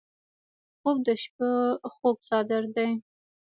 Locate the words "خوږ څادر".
1.95-2.63